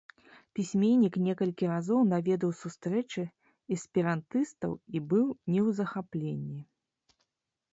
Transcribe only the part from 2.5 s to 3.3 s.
сустрэчы